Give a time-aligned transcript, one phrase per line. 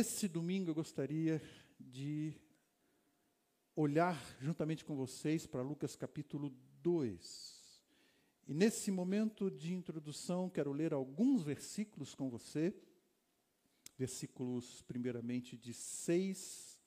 [0.00, 1.42] nesse domingo eu gostaria
[1.78, 2.32] de
[3.76, 7.82] olhar juntamente com vocês para Lucas capítulo 2.
[8.48, 12.74] E nesse momento de introdução, quero ler alguns versículos com você.
[13.98, 16.80] Versículos, primeiramente, de 6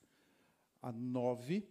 [0.82, 1.68] a 9.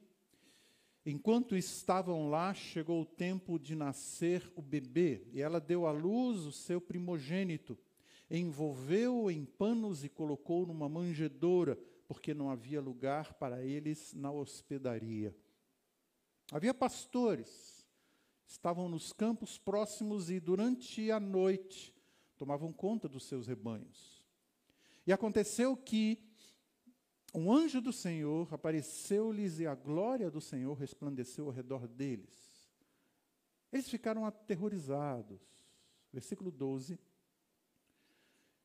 [1.05, 6.46] Enquanto estavam lá, chegou o tempo de nascer o bebê, e ela deu à luz
[6.46, 7.78] o seu primogênito
[8.37, 15.36] envolveu-o em panos e colocou numa manjedoura, porque não havia lugar para eles na hospedaria.
[16.51, 17.86] Havia pastores,
[18.47, 21.96] estavam nos campos próximos e durante a noite
[22.36, 24.25] tomavam conta dos seus rebanhos.
[25.05, 26.19] E aconteceu que
[27.36, 32.72] um anjo do Senhor apareceu-lhes e a glória do Senhor resplandeceu ao redor deles.
[33.72, 35.41] Eles ficaram aterrorizados.
[36.11, 37.00] Versículo 12.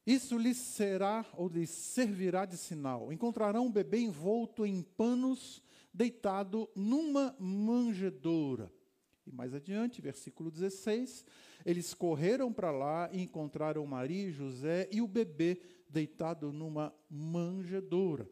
[0.09, 3.13] Isso lhes será ou lhes servirá de sinal.
[3.13, 8.73] Encontrarão um bebê envolto em panos, deitado numa manjedoura.
[9.27, 11.27] E mais adiante, versículo 16,
[11.63, 18.27] eles correram para lá e encontraram Maria e José e o bebê deitado numa manjedoura.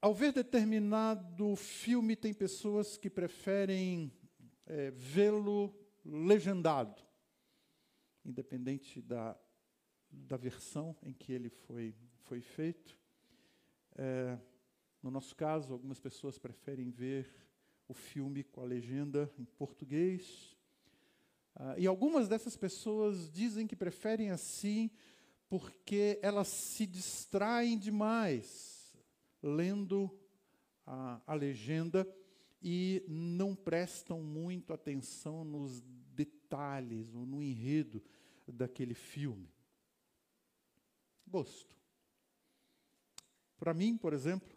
[0.00, 4.12] Ao ver determinado filme, tem pessoas que preferem
[4.66, 5.72] é, vê-lo
[6.04, 7.08] legendado
[8.24, 9.36] independente da,
[10.10, 12.98] da versão em que ele foi, foi feito.
[13.96, 14.38] É,
[15.02, 17.32] no nosso caso, algumas pessoas preferem ver
[17.88, 20.56] o filme com a legenda em português.
[21.54, 24.90] Ah, e algumas dessas pessoas dizem que preferem assim
[25.48, 28.96] porque elas se distraem demais
[29.42, 30.16] lendo
[30.86, 32.06] a, a legenda
[32.62, 35.82] e não prestam muito atenção nos
[36.24, 38.02] detalhes no enredo
[38.46, 39.48] daquele filme.
[41.26, 41.76] Gosto.
[43.58, 44.48] Para mim, por exemplo,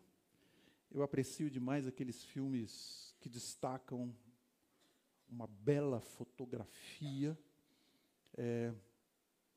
[0.91, 4.15] eu aprecio demais aqueles filmes que destacam
[5.29, 7.37] uma bela fotografia,
[8.35, 8.73] é,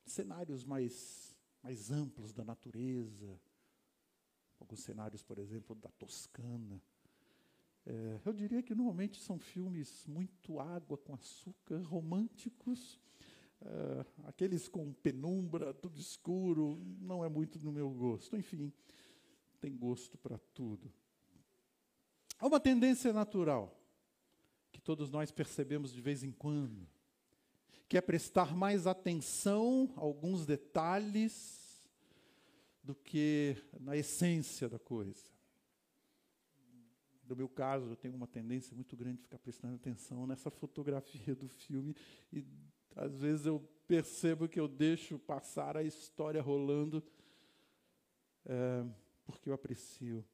[0.05, 3.41] cenários mais, mais amplos da natureza,
[4.59, 6.83] alguns cenários, por exemplo, da Toscana.
[7.87, 13.01] É, eu diria que normalmente são filmes muito água com açúcar, românticos.
[13.61, 18.37] É, aqueles com penumbra, tudo escuro, não é muito no meu gosto.
[18.37, 18.73] Enfim,
[19.61, 20.93] tem gosto para tudo.
[22.39, 23.81] Há uma tendência natural
[24.73, 26.87] que todos nós percebemos de vez em quando,
[27.89, 31.89] que é prestar mais atenção a alguns detalhes
[32.83, 35.36] do que na essência da coisa.
[37.29, 41.35] No meu caso, eu tenho uma tendência muito grande de ficar prestando atenção nessa fotografia
[41.35, 41.95] do filme
[42.33, 42.45] e
[42.95, 47.03] às vezes eu percebo que eu deixo passar a história rolando
[48.45, 48.85] é,
[49.25, 50.25] porque eu aprecio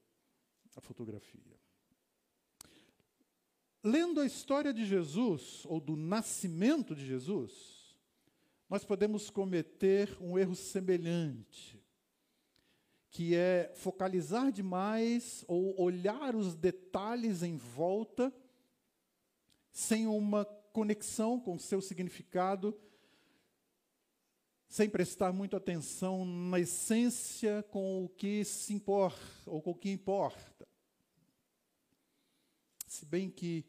[0.76, 1.58] a fotografia.
[3.82, 7.96] Lendo a história de Jesus, ou do nascimento de Jesus,
[8.68, 11.81] nós podemos cometer um erro semelhante
[13.12, 18.34] que é focalizar demais ou olhar os detalhes em volta
[19.70, 22.74] sem uma conexão com seu significado,
[24.66, 29.90] sem prestar muito atenção na essência com o que se importa ou com o que
[29.90, 30.66] importa.
[32.88, 33.62] Se bem que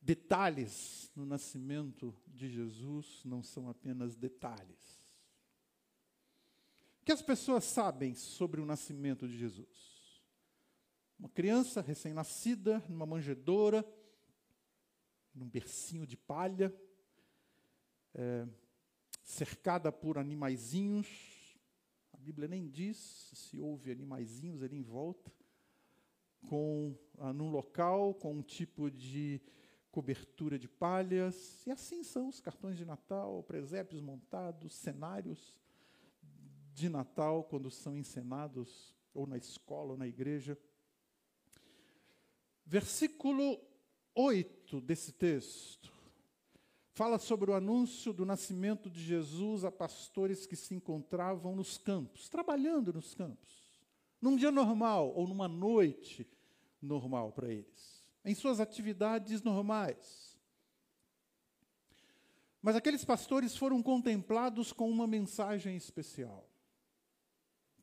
[0.00, 5.03] detalhes no nascimento de Jesus não são apenas detalhes
[7.04, 10.22] que as pessoas sabem sobre o nascimento de Jesus?
[11.18, 13.84] Uma criança recém-nascida, numa manjedoura,
[15.34, 16.74] num bercinho de palha,
[18.14, 18.46] é,
[19.22, 21.58] cercada por animaizinhos.
[22.12, 25.30] A Bíblia nem diz se houve animaizinhos ali em volta,
[26.48, 29.42] com ah, num local com um tipo de
[29.90, 31.66] cobertura de palhas.
[31.66, 35.63] E assim são os cartões de Natal, presépios montados, cenários
[36.74, 40.58] de Natal, quando são encenados, ou na escola, ou na igreja.
[42.66, 43.60] Versículo
[44.14, 45.92] 8 desse texto
[46.92, 52.28] fala sobre o anúncio do nascimento de Jesus a pastores que se encontravam nos campos,
[52.28, 53.80] trabalhando nos campos,
[54.20, 56.28] num dia normal ou numa noite
[56.80, 60.38] normal para eles, em suas atividades normais.
[62.62, 66.48] Mas aqueles pastores foram contemplados com uma mensagem especial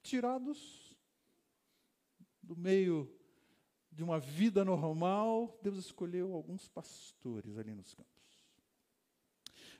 [0.01, 0.98] tirados
[2.42, 3.13] do meio
[3.92, 8.12] de uma vida normal, Deus escolheu alguns pastores ali nos campos.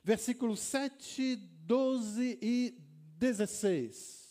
[0.04, 2.76] Versículos 7, 12 e
[3.18, 4.22] 16.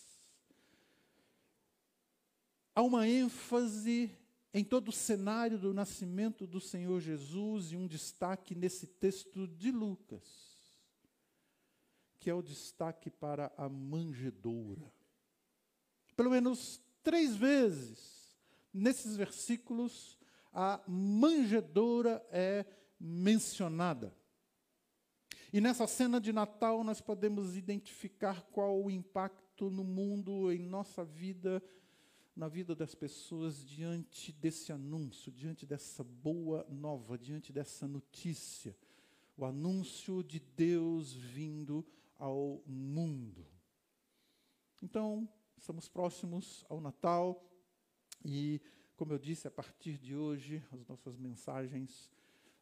[2.76, 4.12] há uma ênfase
[4.54, 9.72] em todo o cenário do nascimento do Senhor Jesus e um destaque nesse texto de
[9.72, 10.24] Lucas,
[12.20, 14.92] que é o destaque para a manjedoura.
[16.22, 18.38] Pelo menos três vezes
[18.72, 20.20] nesses versículos
[20.54, 22.64] a manjedoura é
[23.00, 24.16] mencionada.
[25.52, 31.04] E nessa cena de Natal nós podemos identificar qual o impacto no mundo, em nossa
[31.04, 31.60] vida,
[32.36, 38.78] na vida das pessoas diante desse anúncio, diante dessa boa nova, diante dessa notícia,
[39.36, 41.84] o anúncio de Deus vindo
[42.20, 43.44] ao mundo.
[44.84, 45.28] Então,
[45.62, 47.48] estamos próximos ao Natal
[48.25, 48.60] e,
[48.96, 52.10] como eu disse, a partir de hoje as nossas mensagens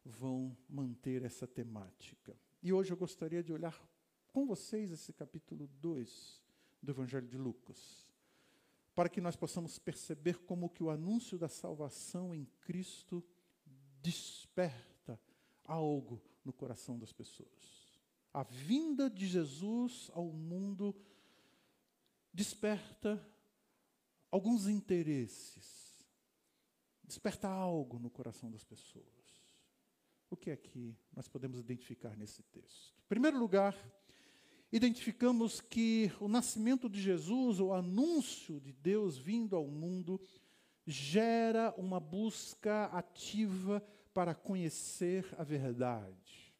[0.04, 2.36] vão manter essa temática.
[2.62, 3.82] E hoje eu gostaria de olhar
[4.28, 6.42] com vocês esse capítulo 2
[6.82, 8.06] do Evangelho de Lucas
[8.94, 13.24] para que nós possamos perceber como que o anúncio da salvação em Cristo
[14.02, 15.18] desperta
[15.64, 17.88] algo no coração das pessoas.
[18.30, 20.94] A vinda de Jesus ao mundo
[22.32, 23.24] desperta
[24.30, 26.06] alguns interesses,
[27.02, 29.06] desperta algo no coração das pessoas.
[30.30, 32.94] O que é que nós podemos identificar nesse texto?
[32.98, 33.76] Em primeiro lugar,
[34.70, 40.20] identificamos que o nascimento de Jesus, o anúncio de Deus vindo ao mundo,
[40.86, 43.80] gera uma busca ativa
[44.14, 46.54] para conhecer a verdade.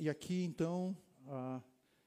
[0.00, 0.96] E aqui, então,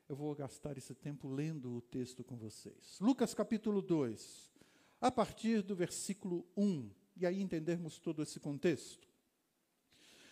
[0.09, 2.97] eu vou gastar esse tempo lendo o texto com vocês.
[3.01, 4.53] Lucas capítulo 2,
[5.01, 9.07] a partir do versículo 1, e aí entendermos todo esse contexto.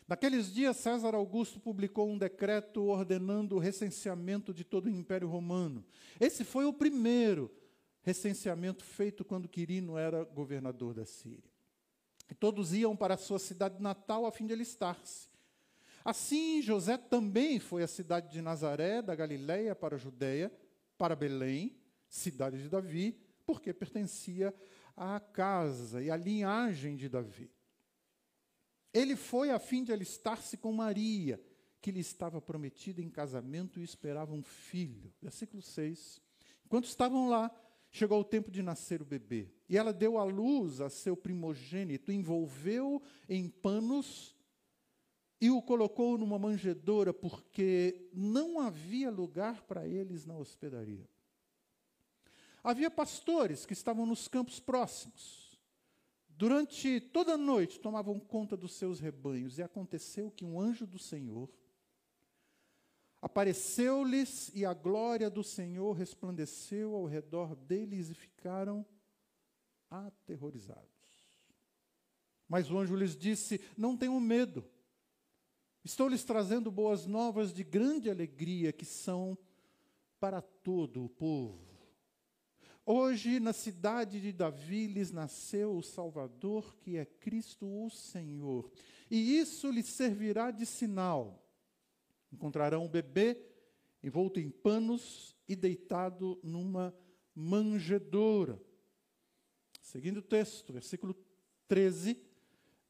[0.07, 5.83] Naqueles dias, César Augusto publicou um decreto ordenando o recenseamento de todo o Império Romano.
[6.19, 7.51] Esse foi o primeiro
[8.01, 11.51] recenseamento feito quando Quirino era governador da Síria.
[12.30, 15.35] E todos iam para a sua cidade natal a fim de alistar-se.
[16.06, 20.54] Assim, José também foi à cidade de Nazaré, da Galiléia, para a Judéia,
[21.00, 21.75] para Belém,
[22.07, 24.54] cidade de Davi, porque pertencia
[24.96, 27.52] à casa e à linhagem de Davi.
[28.94, 31.42] Ele foi a fim de alistar-se com Maria,
[31.81, 35.12] que lhe estava prometida em casamento e esperava um filho.
[35.19, 36.22] Versículo 6.
[36.66, 37.50] Enquanto estavam lá,
[37.90, 39.51] chegou o tempo de nascer o bebê.
[39.68, 44.35] E ela deu à luz a seu primogênito, envolveu em panos
[45.40, 51.10] e o colocou numa manjedoura, porque não havia lugar para eles na hospedaria.
[52.64, 55.46] Havia pastores que estavam nos campos próximos
[56.38, 61.00] Durante toda a noite tomavam conta dos seus rebanhos, e aconteceu que um anjo do
[61.00, 61.50] Senhor
[63.22, 68.86] apareceu-lhes, e a glória do Senhor resplandeceu ao redor deles, e ficaram
[69.90, 70.92] aterrorizados.
[72.50, 74.70] Mas o anjo lhes disse: Não tenham medo,
[75.86, 79.38] estou lhes trazendo boas novas de grande alegria, que são
[80.20, 81.64] para todo o povo.
[82.84, 88.72] Hoje, na cidade de Davi, lhes nasceu o Salvador, que é Cristo o Senhor.
[89.10, 91.44] E isso lhes servirá de sinal.
[92.32, 93.39] Encontrarão um bebê
[94.04, 96.96] envolto em panos e deitado numa
[97.34, 98.62] manjedoura.
[99.82, 101.15] Seguindo o texto, versículo
[101.68, 102.20] 13.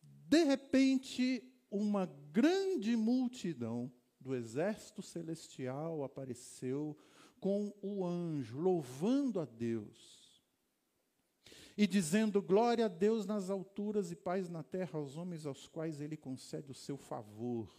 [0.01, 1.43] De repente,
[1.75, 6.97] uma grande multidão do exército celestial apareceu
[7.39, 10.25] com o anjo, louvando a Deus
[11.77, 15.99] e dizendo: Glória a Deus nas alturas e paz na terra aos homens aos quais
[15.99, 17.69] ele concede o seu favor.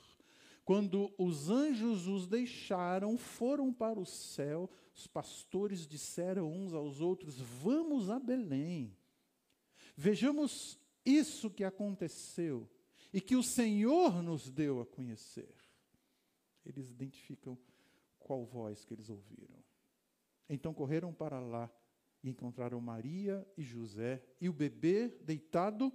[0.64, 7.40] Quando os anjos os deixaram, foram para o céu, os pastores disseram uns aos outros:
[7.40, 8.96] Vamos a Belém.
[9.96, 12.68] Vejamos isso que aconteceu
[13.16, 15.56] e que o Senhor nos deu a conhecer.
[16.66, 17.58] Eles identificam
[18.18, 19.64] qual voz que eles ouviram.
[20.50, 21.72] Então correram para lá
[22.22, 25.90] e encontraram Maria e José e o bebê deitado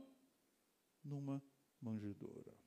[1.03, 1.43] numa
[1.79, 2.57] manjedoura.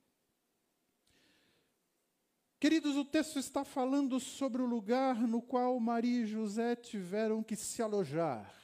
[2.57, 7.57] Queridos, o texto está falando sobre o lugar no qual Maria e José tiveram que
[7.57, 8.55] se alojar.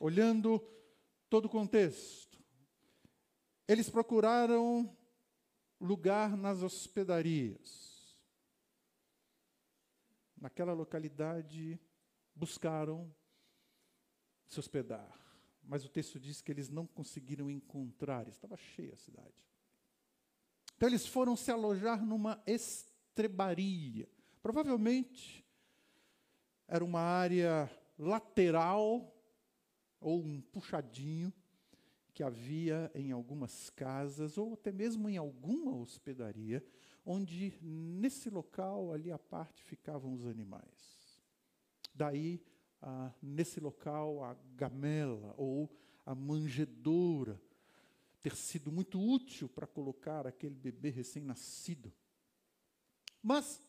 [0.00, 0.64] Olhando
[1.28, 2.31] todo o contexto,
[3.66, 4.96] eles procuraram
[5.80, 7.92] lugar nas hospedarias
[10.42, 11.78] naquela localidade,
[12.34, 13.14] buscaram
[14.44, 15.16] se hospedar.
[15.62, 19.46] Mas o texto diz que eles não conseguiram encontrar, estava cheia a cidade.
[20.76, 24.08] Então eles foram se alojar numa estrebaria.
[24.42, 25.46] Provavelmente
[26.66, 29.16] era uma área lateral
[30.00, 31.32] ou um puxadinho
[32.22, 36.64] que havia em algumas casas ou até mesmo em alguma hospedaria,
[37.04, 41.20] onde nesse local ali à parte ficavam os animais.
[41.92, 42.40] Daí,
[42.80, 45.68] ah, nesse local, a gamela ou
[46.06, 47.42] a manjedoura
[48.20, 51.92] ter sido muito útil para colocar aquele bebê recém-nascido.
[53.20, 53.60] Mas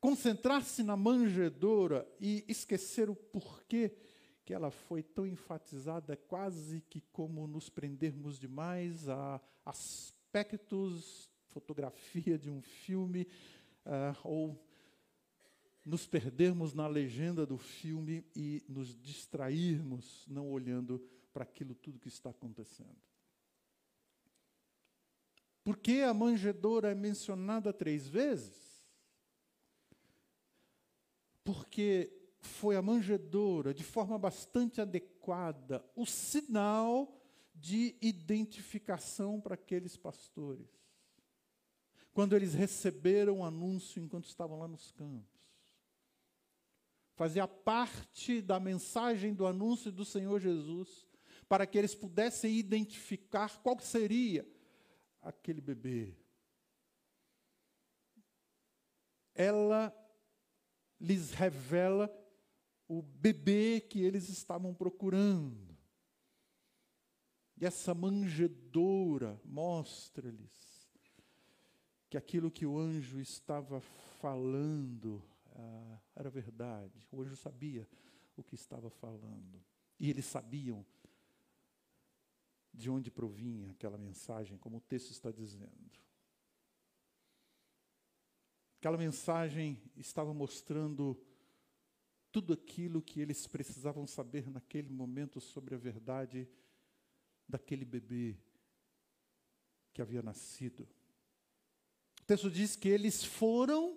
[0.00, 3.96] concentrar-se na manjedoura e esquecer o porquê
[4.44, 12.50] que ela foi tão enfatizada, quase que como nos prendermos demais a aspectos, fotografia de
[12.50, 13.26] um filme,
[13.86, 14.62] uh, ou
[15.84, 20.98] nos perdermos na legenda do filme e nos distrairmos, não olhando
[21.32, 22.96] para aquilo tudo que está acontecendo.
[25.62, 28.84] Por que a manjedoura é mencionada três vezes?
[31.42, 37.20] Porque foi a manjedoura, de forma bastante adequada, o sinal
[37.54, 40.68] de identificação para aqueles pastores.
[42.12, 45.34] Quando eles receberam o anúncio enquanto estavam lá nos campos.
[47.16, 51.06] Fazia parte da mensagem do anúncio do Senhor Jesus,
[51.48, 54.46] para que eles pudessem identificar qual seria
[55.22, 56.16] aquele bebê.
[59.34, 59.94] Ela
[61.00, 62.08] lhes revela
[62.88, 65.76] o bebê que eles estavam procurando.
[67.56, 70.88] E essa manjedoura mostra-lhes
[72.10, 73.80] que aquilo que o anjo estava
[74.20, 75.22] falando
[75.54, 77.06] ah, era verdade.
[77.10, 77.88] O anjo sabia
[78.36, 79.64] o que estava falando.
[79.98, 80.84] E eles sabiam
[82.72, 85.72] de onde provinha aquela mensagem, como o texto está dizendo.
[88.78, 91.18] Aquela mensagem estava mostrando
[92.34, 96.48] tudo aquilo que eles precisavam saber naquele momento sobre a verdade
[97.48, 98.36] daquele bebê
[99.92, 100.82] que havia nascido.
[102.20, 103.96] O texto diz que eles foram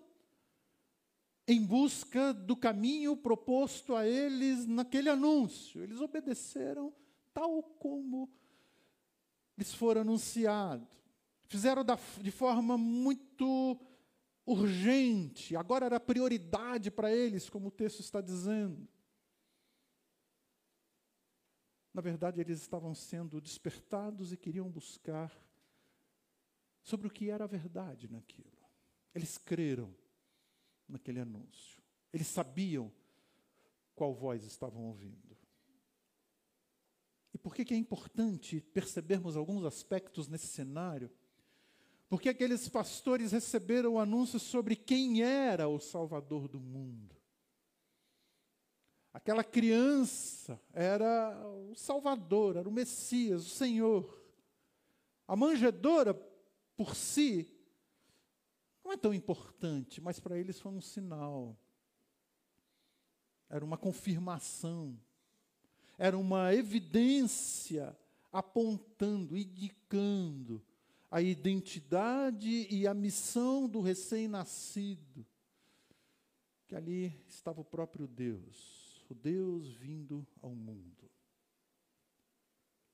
[1.48, 5.82] em busca do caminho proposto a eles naquele anúncio.
[5.82, 6.94] Eles obedeceram
[7.34, 8.30] tal como
[9.58, 10.88] lhes foram anunciado.
[11.48, 13.76] Fizeram da, de forma muito
[14.48, 18.88] urgente, agora era prioridade para eles, como o texto está dizendo.
[21.94, 25.32] Na verdade, eles estavam sendo despertados e queriam buscar
[26.82, 28.56] sobre o que era a verdade naquilo.
[29.14, 29.94] Eles creram
[30.88, 31.84] naquele anúncio.
[32.14, 32.92] Eles sabiam
[33.94, 35.36] qual voz estavam ouvindo.
[37.34, 41.12] E por que, que é importante percebermos alguns aspectos nesse cenário?
[42.10, 47.16] Porque aqueles pastores receberam o anúncio sobre quem era o Salvador do mundo.
[49.14, 51.36] Aquela criança era
[51.70, 54.24] o Salvador, era o Messias, o Senhor.
[55.28, 56.14] A manjedoura,
[56.78, 57.52] por si,
[58.86, 61.60] não é tão importante, mas para eles foi um sinal.
[63.50, 64.98] Era uma confirmação.
[65.98, 67.98] Era uma evidência
[68.32, 70.64] apontando, indicando
[71.10, 75.26] a identidade e a missão do recém-nascido,
[76.68, 81.10] que ali estava o próprio Deus, o Deus vindo ao mundo.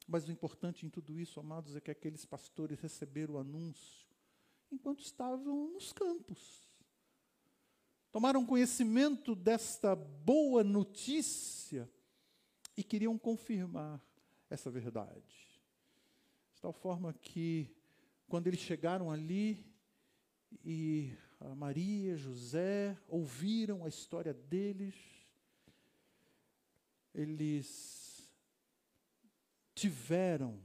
[0.07, 4.05] Mas o importante em tudo isso, amados, é que aqueles pastores receberam o anúncio
[4.71, 6.61] enquanto estavam nos campos.
[8.11, 11.89] Tomaram conhecimento desta boa notícia
[12.77, 14.03] e queriam confirmar
[14.49, 15.61] essa verdade.
[16.53, 17.75] De tal forma que
[18.27, 19.65] quando eles chegaram ali
[20.63, 21.15] e
[21.55, 24.95] Maria, José ouviram a história deles,
[27.13, 28.31] eles
[29.75, 30.59] tiveram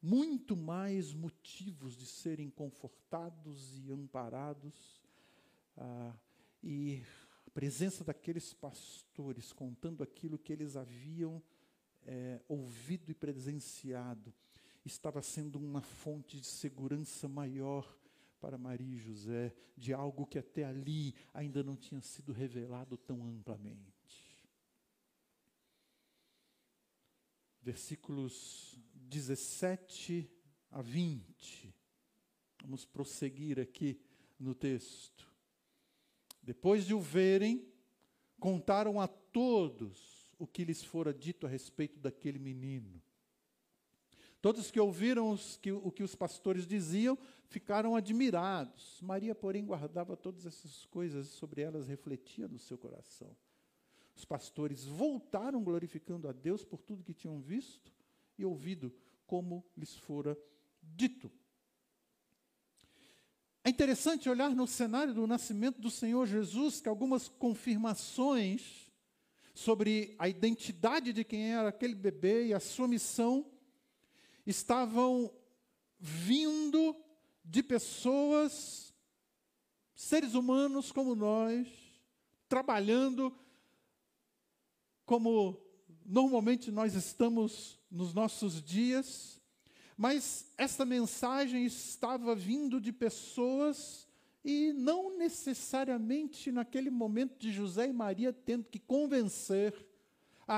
[0.00, 5.00] muito mais motivos de serem confortados e amparados,
[5.76, 6.14] ah,
[6.62, 7.02] e
[7.46, 11.42] a presença daqueles pastores contando aquilo que eles haviam
[12.04, 14.34] é, ouvido e presenciado
[14.84, 17.96] estava sendo uma fonte de segurança maior
[18.40, 23.24] para Maria e José, de algo que até ali ainda não tinha sido revelado tão
[23.24, 23.92] amplamente.
[27.62, 30.28] Versículos 17
[30.72, 31.72] a 20.
[32.62, 34.00] Vamos prosseguir aqui
[34.38, 35.30] no texto.
[36.42, 37.64] Depois de o verem,
[38.40, 43.00] contaram a todos o que lhes fora dito a respeito daquele menino.
[44.42, 48.98] Todos que ouviram os, que, o que os pastores diziam ficaram admirados.
[49.00, 53.36] Maria, porém, guardava todas essas coisas, sobre elas refletia no seu coração.
[54.16, 57.92] os pastores voltaram glorificando a Deus por tudo que tinham visto
[58.36, 58.92] e ouvido,
[59.28, 60.36] como lhes fora
[60.82, 61.30] dito.
[63.62, 68.90] É interessante olhar no cenário do nascimento do Senhor Jesus que algumas confirmações
[69.54, 73.51] sobre a identidade de quem era aquele bebê e a sua missão
[74.46, 75.30] estavam
[75.98, 76.96] vindo
[77.44, 78.92] de pessoas,
[79.94, 81.68] seres humanos como nós,
[82.48, 83.36] trabalhando
[85.04, 85.60] como
[86.04, 89.40] normalmente nós estamos nos nossos dias,
[89.96, 94.08] mas essa mensagem estava vindo de pessoas
[94.44, 99.72] e não necessariamente naquele momento de José e Maria tendo que convencer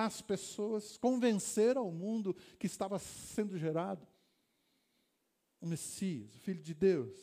[0.02, 4.06] as pessoas, convencer ao mundo que estava sendo gerado
[5.60, 7.16] o Messias, o Filho de Deus.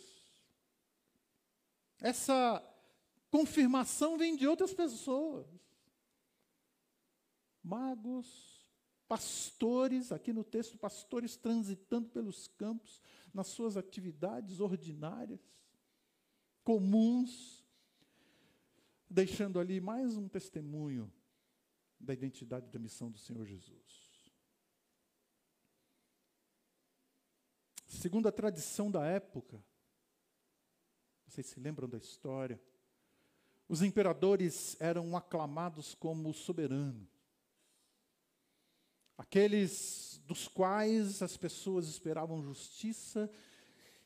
[1.99, 2.63] Essa
[3.29, 5.47] confirmação vem de outras pessoas.
[7.61, 8.65] Magos,
[9.07, 13.01] pastores, aqui no texto, pastores transitando pelos campos,
[13.33, 15.39] nas suas atividades ordinárias
[16.63, 17.65] comuns,
[19.09, 21.11] deixando ali mais um testemunho
[22.01, 24.12] da identidade da missão do Senhor Jesus.
[27.88, 29.63] Segundo a tradição da época,
[31.27, 32.60] vocês se lembram da história?
[33.67, 37.08] Os imperadores eram aclamados como soberanos,
[39.17, 43.31] aqueles dos quais as pessoas esperavam justiça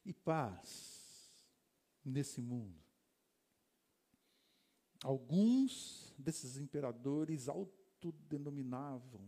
[0.06, 1.32] e paz
[2.04, 2.80] nesse mundo.
[5.04, 7.48] Alguns desses imperadores
[7.96, 9.22] autodenominavam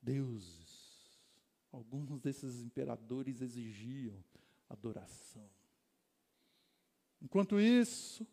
[0.00, 1.20] deuses.
[1.70, 4.22] Alguns desses imperadores exigiam
[4.68, 5.48] adoração.
[7.20, 8.26] Enquanto isso,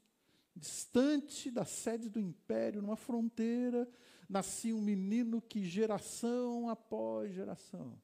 [0.55, 3.87] distante da sede do império, numa fronteira,
[4.27, 7.99] nascia um menino que geração após geração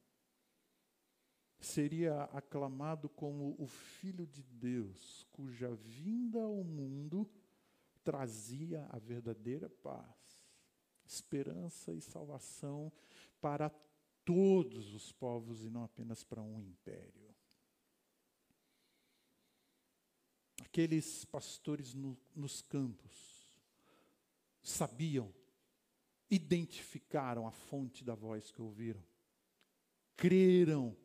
[1.60, 7.28] seria aclamado como o Filho de Deus, cuja vinda ao mundo
[8.04, 10.06] trazia a verdadeira paz,
[11.06, 12.92] esperança e salvação
[13.40, 13.70] para
[14.24, 17.34] todos os povos e não apenas para um império.
[20.62, 23.54] Aqueles pastores no, nos campos
[24.62, 25.32] sabiam,
[26.28, 29.02] identificaram a fonte da voz que ouviram,
[30.16, 30.96] creram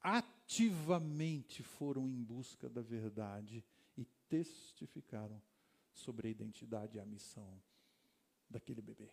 [0.00, 3.64] ativamente foram em busca da verdade
[3.96, 5.42] e testificaram
[5.96, 7.60] sobre a identidade e a missão
[8.48, 9.10] daquele bebê.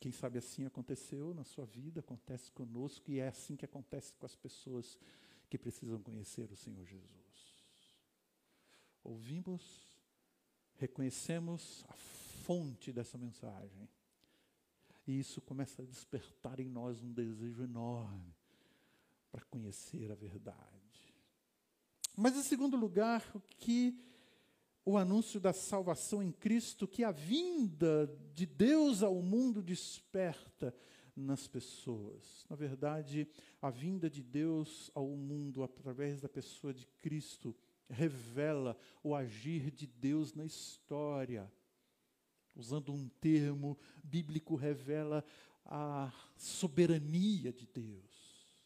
[0.00, 4.26] Quem sabe assim aconteceu na sua vida, acontece conosco e é assim que acontece com
[4.26, 4.98] as pessoas
[5.48, 7.64] que precisam conhecer o Senhor Jesus.
[9.04, 9.62] Ouvimos,
[10.76, 11.94] reconhecemos a
[12.42, 13.88] fonte dessa mensagem.
[15.06, 18.34] E isso começa a despertar em nós um desejo enorme
[19.30, 20.82] para conhecer a verdade.
[22.16, 23.98] Mas, em segundo lugar, o que
[24.84, 30.74] o anúncio da salvação em Cristo, que a vinda de Deus ao mundo desperta
[31.14, 32.44] nas pessoas.
[32.48, 33.28] Na verdade,
[33.60, 37.54] a vinda de Deus ao mundo através da pessoa de Cristo
[37.88, 41.52] revela o agir de Deus na história.
[42.54, 45.24] Usando um termo bíblico, revela
[45.64, 48.22] a soberania de Deus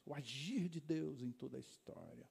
[0.06, 2.30] o agir de Deus em toda a história.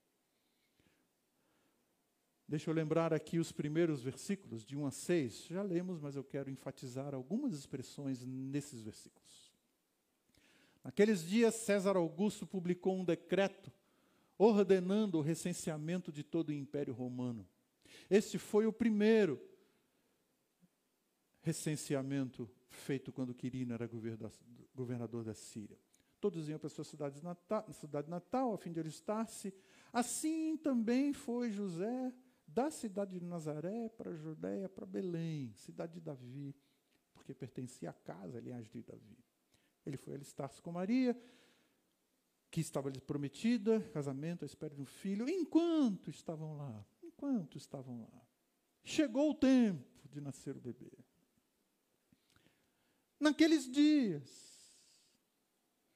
[2.47, 5.45] Deixa eu lembrar aqui os primeiros versículos, de 1 a 6.
[5.47, 9.51] Já lemos, mas eu quero enfatizar algumas expressões nesses versículos.
[10.83, 13.71] Naqueles dias, César Augusto publicou um decreto
[14.37, 17.47] ordenando o recenseamento de todo o Império Romano.
[18.09, 19.41] Este foi o primeiro
[21.41, 23.89] recenseamento feito quando Quirino era
[24.75, 25.79] governador da Síria.
[26.19, 29.53] Todos iam para sua cidade natal, cidade natal, a fim de alistar-se.
[29.91, 32.13] Assim também foi José
[32.47, 36.55] da cidade de Nazaré para a Judéia, para Belém, cidade de Davi,
[37.13, 39.17] porque pertencia à casa, aliás, de Davi.
[39.85, 41.19] Ele foi alistar-se com Maria,
[42.49, 48.01] que estava lhe prometida, casamento, à espera de um filho, enquanto estavam lá, enquanto estavam
[48.01, 48.21] lá.
[48.83, 50.91] Chegou o tempo de nascer o bebê.
[53.19, 54.45] Naqueles dias,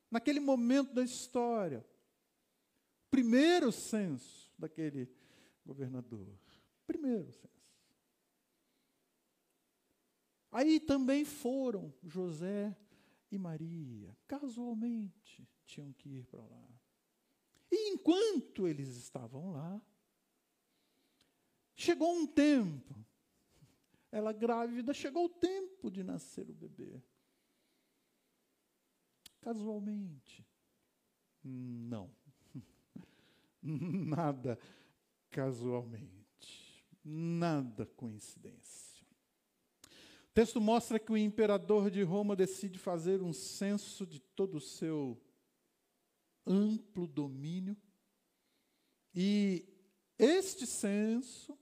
[0.09, 1.85] naquele momento da história.
[3.11, 5.05] Primeiro censo daquele
[5.69, 6.27] governador.
[6.87, 7.47] Primeiro censo.
[10.51, 12.75] Aí também foram José
[13.31, 14.17] e Maria.
[14.27, 16.67] Casualmente tinham que ir para lá.
[17.71, 19.79] E enquanto eles estavam lá,
[21.75, 22.95] chegou um tempo
[24.11, 26.99] ela grávida, chegou o tempo de nascer o bebê.
[29.39, 30.45] Casualmente.
[31.43, 32.09] Não.
[33.61, 34.57] Nada
[35.31, 36.85] casualmente.
[37.03, 39.05] Nada coincidência.
[40.29, 44.61] O texto mostra que o imperador de Roma decide fazer um censo de todo o
[44.61, 45.19] seu
[46.45, 47.75] amplo domínio.
[49.13, 49.65] E
[50.17, 51.57] este censo,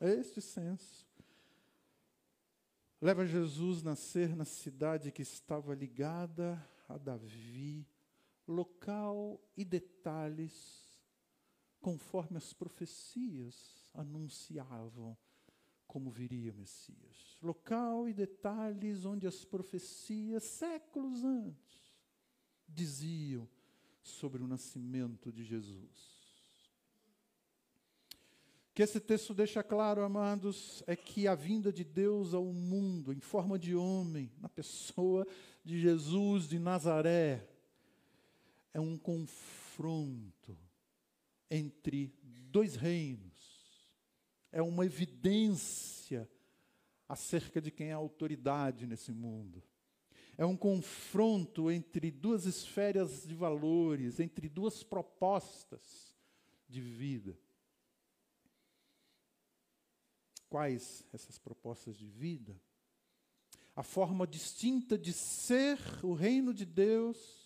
[0.00, 1.06] este censo,
[3.00, 7.86] leva Jesus a nascer na cidade que estava ligada a Davi,
[8.46, 10.81] local e detalhes
[11.82, 15.16] conforme as profecias anunciavam
[15.86, 17.36] como viria o Messias.
[17.42, 21.92] Local e detalhes onde as profecias, séculos antes,
[22.66, 23.46] diziam
[24.00, 26.22] sobre o nascimento de Jesus.
[28.70, 33.12] O que esse texto deixa claro, amados, é que a vinda de Deus ao mundo
[33.12, 35.26] em forma de homem, na pessoa
[35.62, 37.46] de Jesus de Nazaré,
[38.72, 40.56] é um confronto
[41.52, 42.14] entre
[42.50, 43.30] dois reinos.
[44.50, 46.28] É uma evidência
[47.06, 49.62] acerca de quem é a autoridade nesse mundo.
[50.38, 56.16] É um confronto entre duas esferas de valores, entre duas propostas
[56.66, 57.38] de vida.
[60.48, 62.58] Quais essas propostas de vida?
[63.76, 67.41] A forma distinta de ser o reino de Deus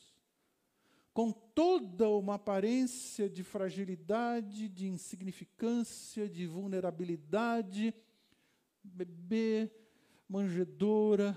[1.16, 7.94] com toda uma aparência de fragilidade, de insignificância, de vulnerabilidade,
[8.84, 9.70] bebê,
[10.28, 11.34] manjedoura,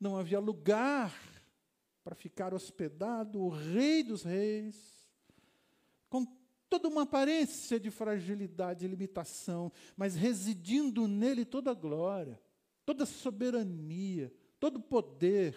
[0.00, 1.14] não havia lugar
[2.02, 5.08] para ficar hospedado o Rei dos Reis,
[6.08, 6.26] com
[6.68, 12.42] toda uma aparência de fragilidade e limitação, mas residindo nele toda a glória,
[12.84, 15.54] toda a soberania, todo o poder,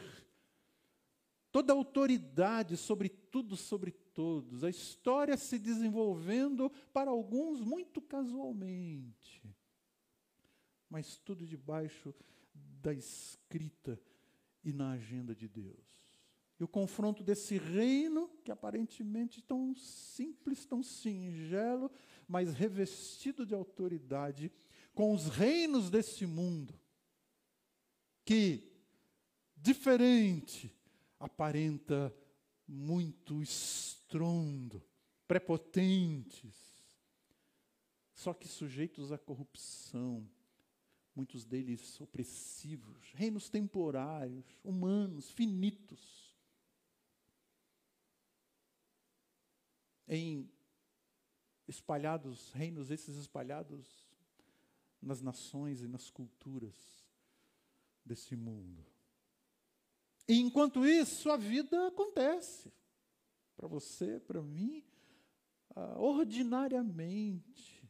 [1.54, 4.64] toda a autoridade sobre tudo, sobre todos.
[4.64, 9.56] A história se desenvolvendo para alguns muito casualmente,
[10.90, 12.14] mas tudo debaixo
[12.82, 14.02] da escrita
[14.64, 15.78] e na agenda de Deus.
[16.60, 21.92] E o confronto desse reino, que aparentemente tão simples, tão singelo,
[22.28, 24.52] mas revestido de autoridade,
[24.96, 26.74] com os reinos desse mundo,
[28.26, 28.72] que,
[29.56, 30.74] diferente,
[31.24, 32.14] aparenta
[32.68, 34.84] muito estrondo,
[35.28, 36.54] prepotentes,
[38.14, 40.30] só que sujeitos à corrupção,
[41.16, 46.34] muitos deles opressivos, reinos temporários, humanos, finitos.
[50.08, 50.52] Em
[51.68, 54.06] espalhados, reinos esses espalhados
[55.02, 56.76] nas nações e nas culturas
[58.06, 58.93] desse mundo.
[60.28, 62.72] E enquanto isso, a vida acontece.
[63.56, 64.84] Para você, para mim,
[65.76, 67.84] uh, ordinariamente.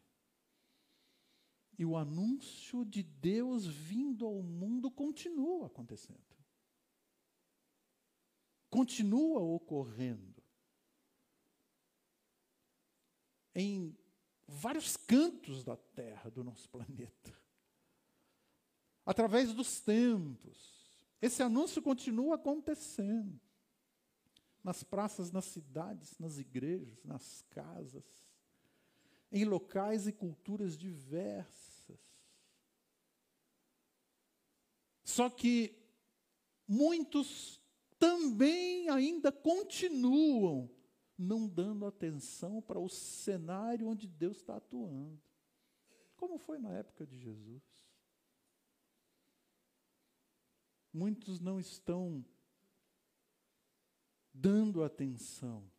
[1.77, 6.21] E o anúncio de Deus vindo ao mundo continua acontecendo.
[8.69, 10.41] Continua ocorrendo.
[13.55, 13.95] Em
[14.47, 17.35] vários cantos da terra do nosso planeta.
[19.05, 20.72] Através dos tempos
[21.25, 23.39] esse anúncio continua acontecendo.
[24.61, 28.03] Nas praças, nas cidades, nas igrejas, nas casas,
[29.31, 31.97] em locais e culturas diversas.
[35.01, 35.81] Só que
[36.67, 37.61] muitos
[37.97, 40.69] também ainda continuam
[41.17, 45.21] não dando atenção para o cenário onde Deus está atuando.
[46.17, 47.63] Como foi na época de Jesus.
[50.93, 52.23] Muitos não estão
[54.31, 55.69] dando atenção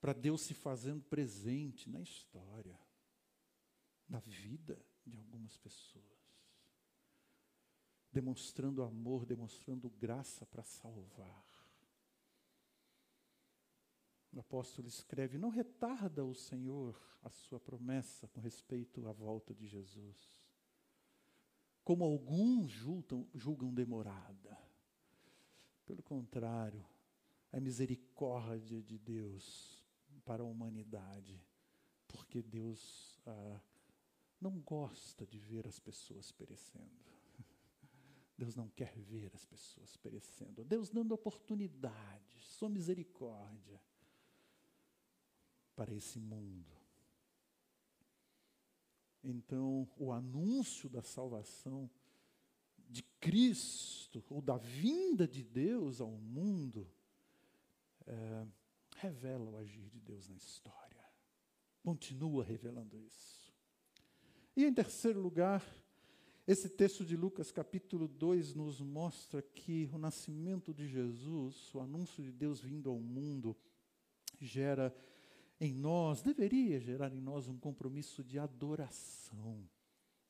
[0.00, 2.78] para Deus se fazendo presente na história,
[4.08, 6.04] na vida de algumas pessoas,
[8.10, 11.44] demonstrando amor, demonstrando graça para salvar.
[14.32, 19.66] O apóstolo escreve: Não retarda o Senhor a sua promessa com respeito à volta de
[19.66, 20.43] Jesus
[21.84, 24.58] como alguns julgam, julgam demorada.
[25.84, 26.84] Pelo contrário,
[27.52, 29.84] a misericórdia de Deus
[30.24, 31.38] para a humanidade,
[32.08, 33.60] porque Deus ah,
[34.40, 37.04] não gosta de ver as pessoas perecendo.
[38.36, 40.64] Deus não quer ver as pessoas perecendo.
[40.64, 43.80] Deus dando oportunidades, sua misericórdia
[45.76, 46.73] para esse mundo.
[49.24, 51.90] Então o anúncio da salvação
[52.88, 56.86] de Cristo, ou da vinda de Deus ao mundo,
[58.06, 58.46] é,
[58.96, 61.02] revela o agir de Deus na história.
[61.82, 63.52] Continua revelando isso.
[64.56, 65.64] E em terceiro lugar,
[66.46, 72.22] esse texto de Lucas capítulo 2 nos mostra que o nascimento de Jesus, o anúncio
[72.22, 73.56] de Deus vindo ao mundo,
[74.40, 74.94] gera
[75.60, 79.62] em nós, deveria gerar em nós um compromisso de adoração.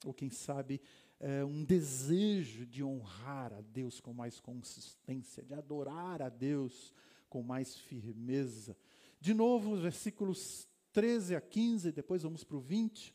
[0.04, 0.80] Ou quem sabe,
[1.18, 6.92] é, um desejo de honrar a Deus com mais consistência, de adorar a Deus
[7.28, 8.76] com mais firmeza.
[9.20, 13.14] De novo, os versículos 13 a 15, depois vamos para o 20.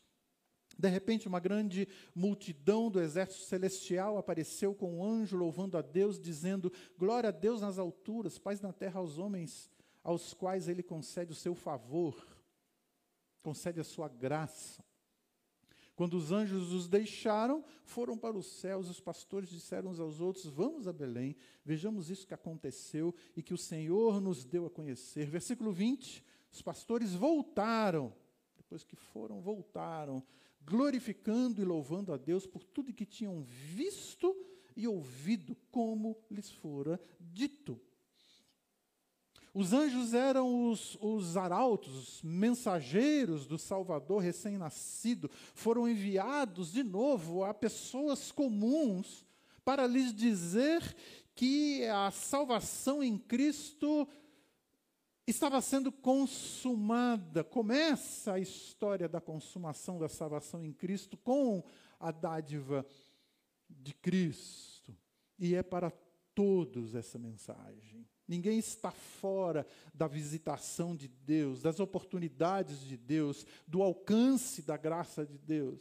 [0.76, 6.18] De repente, uma grande multidão do exército celestial apareceu com um anjo louvando a Deus,
[6.18, 9.70] dizendo: Glória a Deus nas alturas, paz na terra aos homens
[10.02, 12.26] aos quais ele concede o seu favor,
[13.42, 14.84] concede a sua graça.
[16.00, 20.46] Quando os anjos os deixaram, foram para os céus, os pastores disseram uns aos outros:
[20.46, 25.26] Vamos a Belém, vejamos isso que aconteceu e que o Senhor nos deu a conhecer.
[25.26, 28.14] Versículo 20: Os pastores voltaram,
[28.56, 30.24] depois que foram, voltaram,
[30.64, 34.34] glorificando e louvando a Deus por tudo que tinham visto
[34.74, 37.78] e ouvido, como lhes fora dito.
[39.52, 47.42] Os anjos eram os, os arautos, os mensageiros do Salvador recém-nascido, foram enviados de novo
[47.42, 49.26] a pessoas comuns
[49.64, 50.96] para lhes dizer
[51.34, 54.06] que a salvação em Cristo
[55.26, 57.42] estava sendo consumada.
[57.42, 61.62] Começa a história da consumação da salvação em Cristo com
[61.98, 62.86] a dádiva
[63.68, 64.96] de Cristo.
[65.38, 65.90] E é para
[66.34, 68.06] todos essa mensagem.
[68.30, 75.26] Ninguém está fora da visitação de Deus, das oportunidades de Deus, do alcance da graça
[75.26, 75.80] de Deus.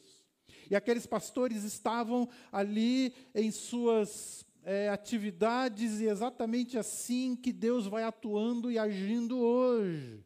[0.68, 8.02] E aqueles pastores estavam ali em suas é, atividades, e exatamente assim que Deus vai
[8.02, 10.26] atuando e agindo hoje,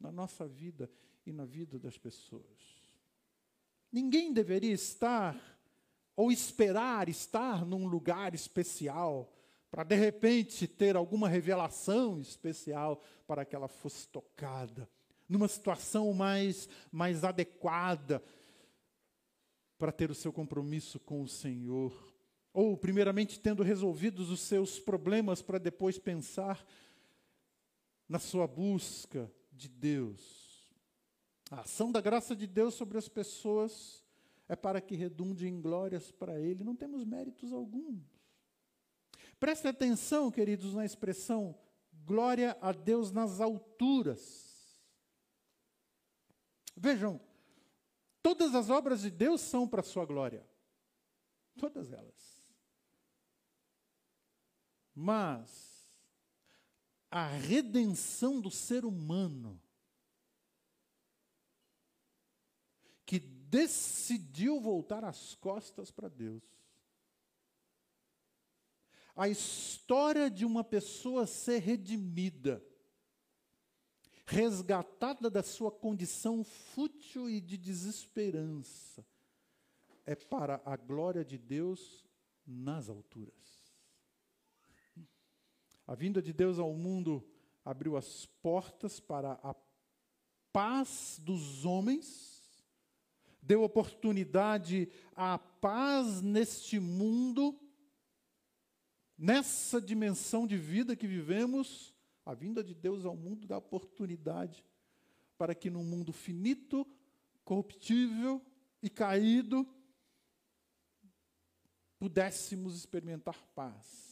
[0.00, 0.90] na nossa vida
[1.26, 2.80] e na vida das pessoas.
[3.92, 5.38] Ninguém deveria estar
[6.16, 9.34] ou esperar estar num lugar especial
[9.70, 14.88] para de repente ter alguma revelação especial para que ela fosse tocada,
[15.28, 18.22] numa situação mais, mais adequada
[19.76, 21.92] para ter o seu compromisso com o Senhor.
[22.52, 26.66] Ou, primeiramente, tendo resolvidos os seus problemas, para depois pensar
[28.08, 30.72] na sua busca de Deus.
[31.50, 34.04] A ação da graça de Deus sobre as pessoas
[34.48, 36.64] é para que redunde em glórias para Ele.
[36.64, 38.17] Não temos méritos alguns.
[39.38, 41.56] Preste atenção, queridos, na expressão
[42.04, 44.82] glória a Deus nas alturas.
[46.76, 47.20] Vejam,
[48.22, 50.48] todas as obras de Deus são para a sua glória.
[51.56, 52.42] Todas elas.
[54.94, 55.96] Mas
[57.10, 59.60] a redenção do ser humano
[63.06, 66.57] que decidiu voltar as costas para Deus
[69.18, 72.64] a história de uma pessoa ser redimida,
[74.24, 79.04] resgatada da sua condição fútil e de desesperança,
[80.06, 82.06] é para a glória de Deus
[82.46, 83.74] nas alturas.
[85.84, 87.28] A vinda de Deus ao mundo
[87.64, 89.52] abriu as portas para a
[90.52, 92.40] paz dos homens,
[93.42, 97.58] deu oportunidade à paz neste mundo
[99.18, 101.92] Nessa dimensão de vida que vivemos,
[102.24, 104.64] a vinda de Deus ao mundo dá oportunidade
[105.36, 106.86] para que num mundo finito,
[107.44, 108.40] corruptível
[108.80, 109.66] e caído,
[111.98, 114.08] pudéssemos experimentar paz.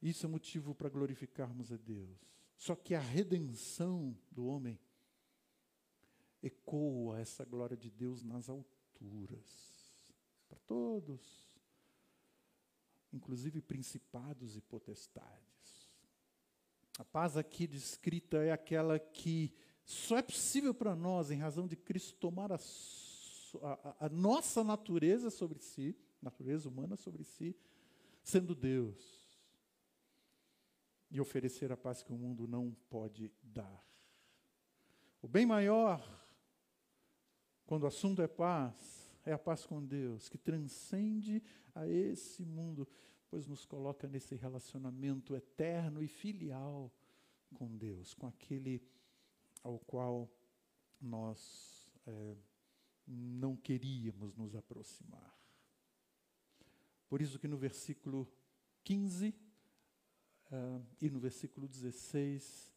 [0.00, 2.18] Isso é motivo para glorificarmos a Deus.
[2.56, 4.80] Só que a redenção do homem
[6.42, 10.14] ecoa essa glória de Deus nas alturas.
[10.48, 11.45] Para todos
[13.16, 15.90] inclusive principados e potestades.
[16.98, 19.52] A paz aqui descrita é aquela que
[19.84, 22.58] só é possível para nós em razão de Cristo tomar a,
[23.62, 27.56] a, a nossa natureza sobre si, natureza humana sobre si,
[28.22, 29.26] sendo Deus,
[31.10, 33.84] e oferecer a paz que o mundo não pode dar.
[35.22, 36.02] O bem maior,
[37.64, 41.42] quando o assunto é paz, é a paz com Deus, que transcende
[41.74, 42.88] a esse mundo,
[43.28, 46.90] pois nos coloca nesse relacionamento eterno e filial
[47.52, 48.80] com Deus, com aquele
[49.62, 50.30] ao qual
[51.00, 52.36] nós é,
[53.06, 55.36] não queríamos nos aproximar.
[57.08, 58.28] Por isso que no versículo
[58.84, 59.34] 15 uh,
[60.50, 62.72] eh, e no versículo 16,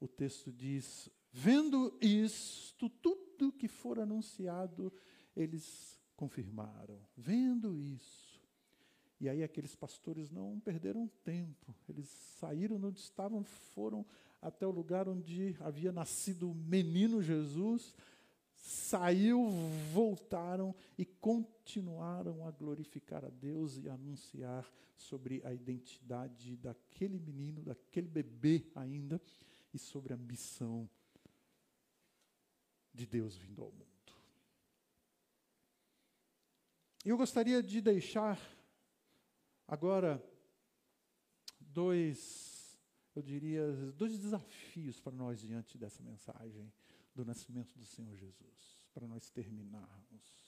[0.00, 4.92] o texto diz: Vendo isto, tudo que for anunciado,
[5.34, 7.00] eles confirmaram.
[7.16, 8.40] Vendo isso.
[9.18, 11.74] E aí aqueles pastores não perderam tempo.
[11.88, 14.04] Eles saíram de onde estavam, foram
[14.42, 17.94] até o lugar onde havia nascido o menino Jesus,
[18.56, 19.48] saiu,
[19.92, 28.08] voltaram e continuaram a glorificar a Deus e anunciar sobre a identidade daquele menino, daquele
[28.08, 29.20] bebê ainda,
[29.72, 30.88] e sobre a missão
[32.92, 33.86] de Deus vindo ao mundo.
[37.04, 38.38] Eu gostaria de deixar
[39.66, 40.22] agora
[41.58, 42.78] dois,
[43.14, 46.72] eu diria, dois desafios para nós diante dessa mensagem
[47.14, 50.42] do nascimento do Senhor Jesus, para nós terminarmos.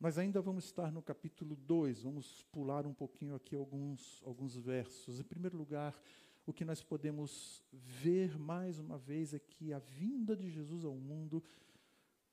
[0.00, 5.20] Nós ainda vamos estar no capítulo 2, vamos pular um pouquinho aqui alguns, alguns versos.
[5.20, 5.98] Em primeiro lugar,
[6.46, 10.94] o que nós podemos ver mais uma vez é que a vinda de Jesus ao
[10.94, 11.42] mundo,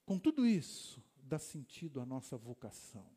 [0.06, 3.10] com tudo isso, dá sentido à nossa vocação.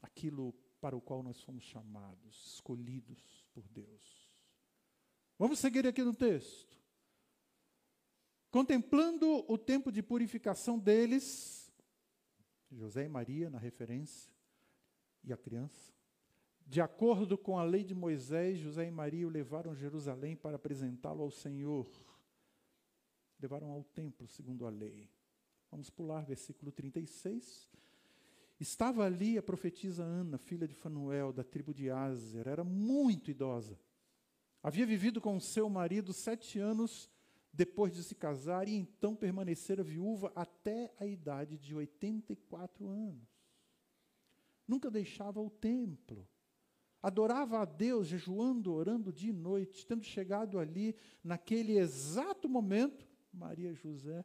[0.00, 4.32] Aquilo para o qual nós fomos chamados, escolhidos por Deus.
[5.38, 6.78] Vamos seguir aqui no texto.
[8.50, 11.72] Contemplando o tempo de purificação deles,
[12.70, 14.32] José e Maria, na referência,
[15.24, 15.92] e a criança,
[16.66, 20.56] de acordo com a lei de Moisés, José e Maria o levaram a Jerusalém para
[20.56, 21.88] apresentá-lo ao Senhor.
[23.40, 25.10] Levaram ao templo, segundo a lei.
[25.70, 27.68] Vamos pular versículo 36.
[28.58, 32.46] Estava ali a profetisa Ana, filha de Fanuel, da tribo de Azer.
[32.46, 33.78] Era muito idosa.
[34.62, 37.10] Havia vivido com seu marido sete anos
[37.52, 43.28] depois de se casar e então permanecera viúva até a idade de 84 anos.
[44.66, 46.26] Nunca deixava o templo.
[47.04, 49.86] Adorava a Deus, jejuando, orando dia e noite.
[49.86, 54.24] Tendo chegado ali, naquele exato momento, Maria e José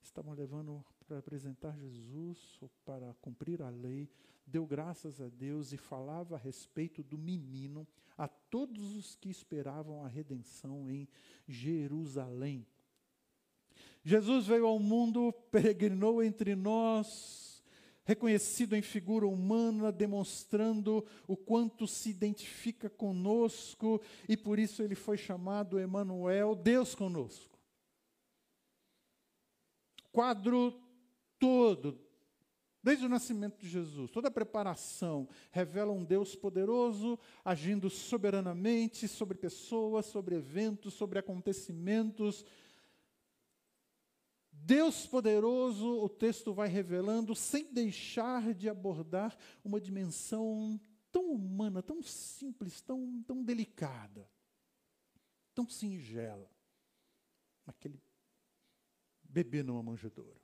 [0.00, 4.08] estavam levando para apresentar Jesus, ou para cumprir a lei,
[4.46, 7.84] deu graças a Deus e falava a respeito do menino
[8.16, 11.08] a todos os que esperavam a redenção em
[11.48, 12.64] Jerusalém.
[14.04, 17.49] Jesus veio ao mundo, peregrinou entre nós,
[18.10, 25.16] reconhecido em figura humana, demonstrando o quanto se identifica conosco, e por isso ele foi
[25.16, 27.56] chamado Emanuel, Deus conosco.
[30.10, 30.74] Quadro
[31.38, 32.10] todo
[32.82, 39.36] Desde o nascimento de Jesus, toda a preparação revela um Deus poderoso, agindo soberanamente sobre
[39.36, 42.42] pessoas, sobre eventos, sobre acontecimentos.
[44.62, 52.02] Deus poderoso, o texto vai revelando, sem deixar de abordar uma dimensão tão humana, tão
[52.02, 54.28] simples, tão, tão delicada,
[55.54, 56.50] tão singela.
[57.66, 58.00] Aquele
[59.22, 60.40] bebê numa manjedoura.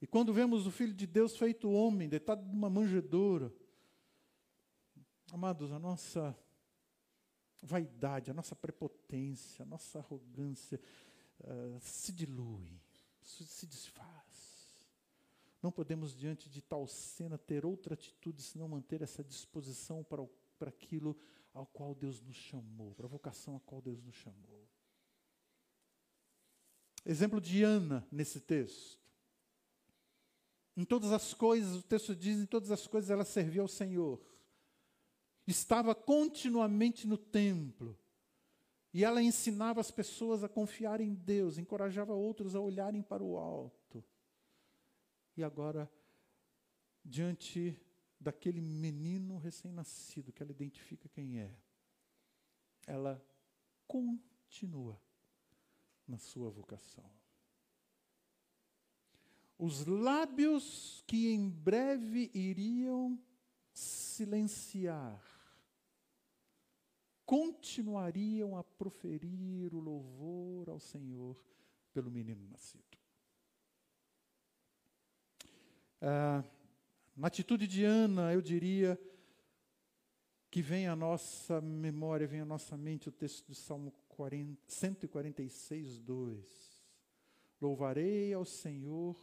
[0.00, 3.52] E quando vemos o Filho de Deus feito homem, deitado numa manjedoura,
[5.32, 6.36] amados, a nossa
[7.62, 10.80] vaidade, a nossa prepotência, a nossa arrogância
[11.44, 12.80] uh, se dilui,
[13.22, 14.24] se desfaz.
[15.62, 20.22] Não podemos, diante de tal cena, ter outra atitude senão manter essa disposição para,
[20.58, 21.16] para aquilo
[21.54, 24.68] ao qual Deus nos chamou, para a vocação a qual Deus nos chamou.
[27.06, 28.98] Exemplo de Ana nesse texto.
[30.76, 34.20] Em todas as coisas, o texto diz, em todas as coisas ela servia ao Senhor.
[35.46, 37.98] Estava continuamente no templo.
[38.94, 43.36] E ela ensinava as pessoas a confiar em Deus, encorajava outros a olharem para o
[43.36, 44.02] alto.
[45.36, 45.90] E agora,
[47.04, 47.76] diante
[48.18, 51.52] daquele menino recém-nascido, que ela identifica quem é,
[52.86, 53.22] ela
[53.86, 54.98] continua
[56.06, 57.04] na sua vocação
[59.58, 63.18] os lábios que em breve iriam
[63.72, 65.22] silenciar,
[67.24, 71.36] continuariam a proferir o louvor ao Senhor
[71.92, 72.84] pelo menino nascido.
[76.00, 76.44] Ah,
[77.16, 79.00] na atitude de Ana, eu diria
[80.50, 85.98] que vem à nossa memória, vem à nossa mente o texto do Salmo 40, 146,
[86.00, 86.84] 2.
[87.60, 89.16] Louvarei ao Senhor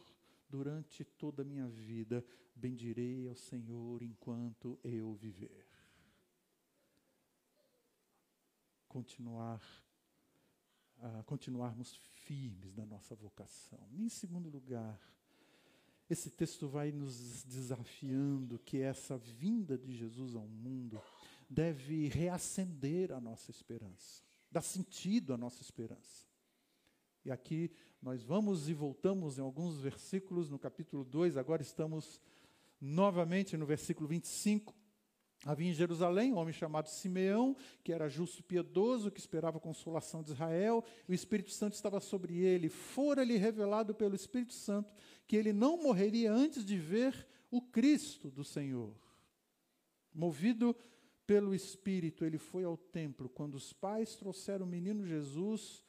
[0.48, 2.24] durante toda a minha vida,
[2.54, 5.71] bendirei ao Senhor enquanto eu viver.
[10.98, 13.78] A continuarmos firmes na nossa vocação.
[13.92, 15.00] Em segundo lugar,
[16.08, 21.00] esse texto vai nos desafiando que essa vinda de Jesus ao mundo
[21.48, 26.26] deve reacender a nossa esperança, dar sentido à nossa esperança.
[27.24, 27.70] E aqui
[28.00, 32.20] nós vamos e voltamos em alguns versículos no capítulo 2, agora estamos
[32.80, 34.74] novamente no versículo 25.
[35.44, 39.60] Havia em Jerusalém um homem chamado Simeão, que era justo e piedoso, que esperava a
[39.60, 40.84] consolação de Israel.
[41.08, 42.68] O Espírito Santo estava sobre ele.
[42.68, 44.92] Fora-lhe revelado pelo Espírito Santo
[45.26, 48.94] que ele não morreria antes de ver o Cristo do Senhor.
[50.14, 50.76] Movido
[51.26, 55.84] pelo Espírito, ele foi ao templo quando os pais trouxeram o menino Jesus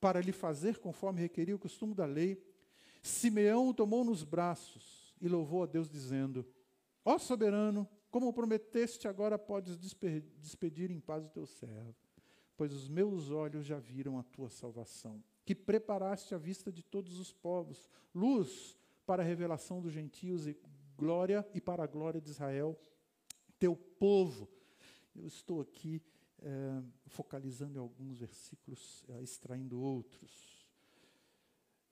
[0.00, 2.42] para lhe fazer conforme requeria o costume da lei.
[3.02, 6.44] Simeão o tomou nos braços e louvou a Deus, dizendo:
[7.04, 11.96] Ó soberano, como prometeste, agora podes despedir em paz o teu servo,
[12.56, 17.18] pois os meus olhos já viram a tua salvação, que preparaste à vista de todos
[17.18, 20.56] os povos, luz para a revelação dos gentios e
[20.96, 22.78] glória e para a glória de Israel,
[23.58, 24.48] teu povo.
[25.16, 26.00] Eu estou aqui
[26.40, 30.53] é, focalizando em alguns versículos, é, extraindo outros.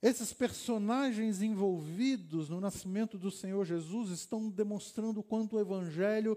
[0.03, 6.37] Esses personagens envolvidos no nascimento do Senhor Jesus estão demonstrando o quanto o Evangelho,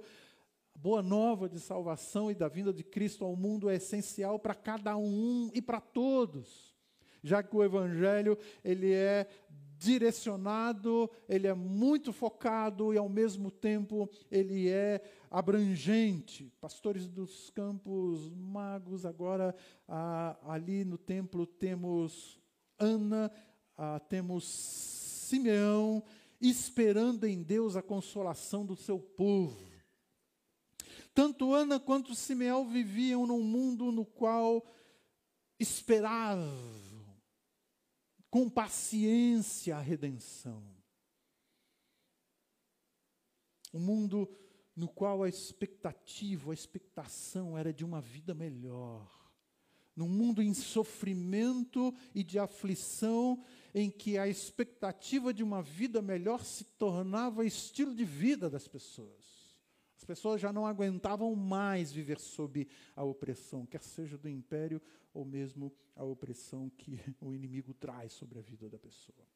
[0.76, 4.54] a boa nova de salvação e da vinda de Cristo ao mundo é essencial para
[4.54, 6.76] cada um e para todos,
[7.24, 9.28] já que o Evangelho ele é
[9.80, 15.02] direcionado, ele é muito focado e ao mesmo tempo ele é
[15.32, 16.54] abrangente.
[16.62, 19.56] Pastores dos campos magos, agora
[19.88, 22.40] ah, ali no templo temos
[22.78, 23.32] Ana
[23.78, 26.04] ah, temos Simeão
[26.40, 29.74] esperando em Deus a consolação do seu povo.
[31.14, 34.66] Tanto Ana quanto Simeão viviam num mundo no qual
[35.60, 36.82] esperavam
[38.30, 40.64] com paciência a redenção.
[43.74, 44.30] Um mundo
[44.76, 49.26] no qual a expectativa, a expectação era de uma vida melhor
[49.96, 53.42] num mundo em sofrimento e de aflição,
[53.78, 59.60] em que a expectativa de uma vida melhor se tornava estilo de vida das pessoas.
[59.98, 62.66] As pessoas já não aguentavam mais viver sob
[62.96, 64.82] a opressão, quer seja do império
[65.14, 69.28] ou mesmo a opressão que o inimigo traz sobre a vida da pessoa.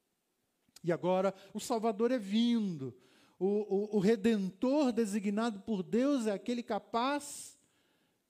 [0.82, 2.96] E agora o Salvador é vindo.
[3.38, 7.60] O, o, o Redentor designado por Deus é aquele capaz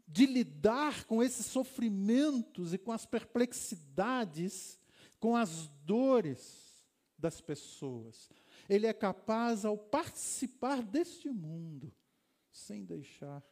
[0.08, 4.79] de lidar com esses sofrimentos e com as perplexidades,
[5.20, 6.70] com as dores
[7.18, 8.30] das pessoas.
[8.68, 11.94] Ele é capaz, ao participar deste mundo,
[12.52, 13.44] sem deixar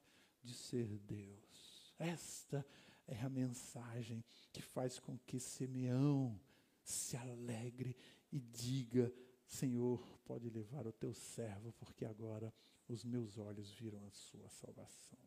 [0.44, 1.94] de ser Deus.
[2.00, 2.66] Esta
[3.08, 6.40] é a mensagem que faz com que Simeão
[6.84, 7.96] se alegre
[8.32, 9.12] e diga:
[9.46, 12.54] Senhor, pode levar o teu servo, porque agora
[12.88, 15.27] os meus olhos viram a sua salvação.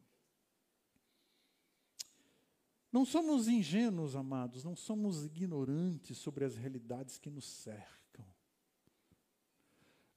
[2.92, 8.26] Não somos ingênuos, amados, não somos ignorantes sobre as realidades que nos cercam.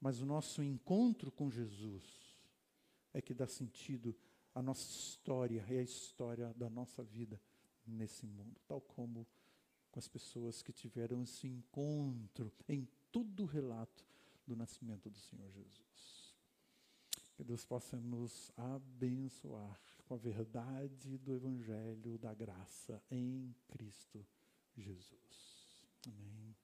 [0.01, 2.03] Mas o nosso encontro com Jesus
[3.13, 4.15] é que dá sentido
[4.55, 7.39] à nossa história e à história da nossa vida
[7.85, 9.27] nesse mundo, tal como
[9.91, 14.03] com as pessoas que tiveram esse encontro em todo o relato
[14.47, 16.35] do nascimento do Senhor Jesus.
[17.35, 19.79] Que Deus possa nos abençoar
[20.13, 24.23] com a verdade do Evangelho da graça em Cristo
[24.77, 25.87] Jesus.
[26.05, 26.55] Amém.